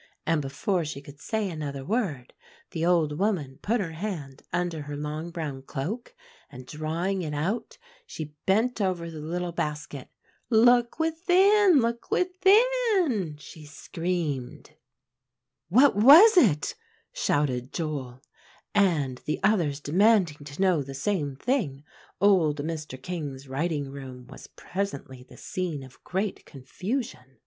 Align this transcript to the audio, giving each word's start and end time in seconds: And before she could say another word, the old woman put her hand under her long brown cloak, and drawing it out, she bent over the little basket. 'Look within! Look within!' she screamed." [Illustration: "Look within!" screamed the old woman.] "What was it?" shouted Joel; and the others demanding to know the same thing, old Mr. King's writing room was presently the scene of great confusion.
And 0.25 0.41
before 0.41 0.83
she 0.83 0.99
could 0.99 1.19
say 1.19 1.47
another 1.47 1.85
word, 1.85 2.33
the 2.71 2.83
old 2.83 3.19
woman 3.19 3.59
put 3.61 3.79
her 3.79 3.91
hand 3.91 4.41
under 4.51 4.81
her 4.81 4.97
long 4.97 5.29
brown 5.29 5.61
cloak, 5.61 6.15
and 6.49 6.65
drawing 6.65 7.21
it 7.21 7.35
out, 7.35 7.77
she 8.07 8.33
bent 8.47 8.81
over 8.81 9.11
the 9.11 9.19
little 9.21 9.51
basket. 9.51 10.09
'Look 10.49 10.97
within! 10.97 11.81
Look 11.81 12.09
within!' 12.09 13.35
she 13.37 13.63
screamed." 13.65 14.71
[Illustration: 15.69 15.69
"Look 15.69 15.93
within!" 15.93 15.93
screamed 15.93 15.93
the 15.93 15.93
old 15.93 15.93
woman.] 15.93 16.07
"What 16.07 16.07
was 16.49 16.57
it?" 16.57 16.75
shouted 17.13 17.71
Joel; 17.73 18.21
and 18.73 19.17
the 19.27 19.39
others 19.43 19.79
demanding 19.79 20.37
to 20.45 20.59
know 20.59 20.81
the 20.81 20.95
same 20.95 21.35
thing, 21.35 21.83
old 22.19 22.57
Mr. 22.63 22.99
King's 22.99 23.47
writing 23.47 23.91
room 23.91 24.25
was 24.25 24.47
presently 24.47 25.21
the 25.21 25.37
scene 25.37 25.83
of 25.83 26.03
great 26.03 26.43
confusion. 26.47 27.37